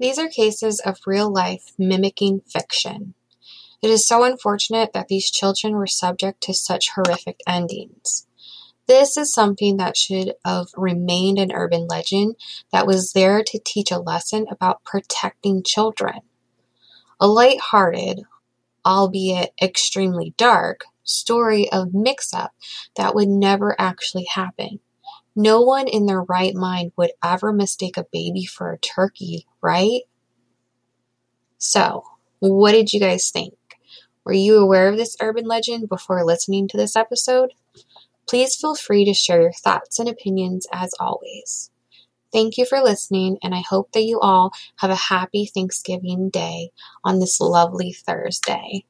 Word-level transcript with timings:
These 0.00 0.18
are 0.18 0.28
cases 0.28 0.80
of 0.80 0.98
real 1.06 1.30
life 1.30 1.74
mimicking 1.76 2.40
fiction. 2.48 3.12
It 3.82 3.90
is 3.90 4.08
so 4.08 4.24
unfortunate 4.24 4.94
that 4.94 5.08
these 5.08 5.30
children 5.30 5.74
were 5.74 5.86
subject 5.86 6.40
to 6.44 6.54
such 6.54 6.92
horrific 6.94 7.40
endings. 7.46 8.26
This 8.86 9.18
is 9.18 9.30
something 9.30 9.76
that 9.76 9.98
should 9.98 10.32
have 10.42 10.68
remained 10.74 11.38
an 11.38 11.52
urban 11.52 11.86
legend 11.86 12.36
that 12.72 12.86
was 12.86 13.12
there 13.12 13.44
to 13.44 13.60
teach 13.62 13.90
a 13.90 13.98
lesson 13.98 14.46
about 14.50 14.84
protecting 14.84 15.62
children. 15.62 16.20
A 17.20 17.26
light-hearted, 17.26 18.22
albeit 18.86 19.52
extremely 19.62 20.32
dark, 20.38 20.86
story 21.04 21.70
of 21.70 21.92
mix 21.92 22.32
up 22.32 22.52
that 22.96 23.14
would 23.14 23.28
never 23.28 23.78
actually 23.78 24.24
happen. 24.24 24.80
No 25.40 25.62
one 25.62 25.88
in 25.88 26.04
their 26.04 26.20
right 26.20 26.54
mind 26.54 26.92
would 26.98 27.12
ever 27.24 27.50
mistake 27.50 27.96
a 27.96 28.04
baby 28.12 28.44
for 28.44 28.70
a 28.70 28.78
turkey, 28.78 29.46
right? 29.62 30.02
So, 31.56 32.04
what 32.40 32.72
did 32.72 32.92
you 32.92 33.00
guys 33.00 33.30
think? 33.30 33.54
Were 34.22 34.34
you 34.34 34.58
aware 34.58 34.90
of 34.90 34.98
this 34.98 35.16
urban 35.18 35.46
legend 35.46 35.88
before 35.88 36.26
listening 36.26 36.68
to 36.68 36.76
this 36.76 36.94
episode? 36.94 37.54
Please 38.28 38.54
feel 38.54 38.74
free 38.74 39.06
to 39.06 39.14
share 39.14 39.40
your 39.40 39.52
thoughts 39.54 39.98
and 39.98 40.10
opinions 40.10 40.66
as 40.74 40.92
always. 41.00 41.70
Thank 42.30 42.58
you 42.58 42.66
for 42.66 42.82
listening, 42.82 43.38
and 43.42 43.54
I 43.54 43.62
hope 43.66 43.92
that 43.92 44.02
you 44.04 44.20
all 44.20 44.52
have 44.76 44.90
a 44.90 44.94
happy 44.94 45.46
Thanksgiving 45.46 46.28
day 46.28 46.68
on 47.02 47.18
this 47.18 47.40
lovely 47.40 47.94
Thursday. 47.94 48.84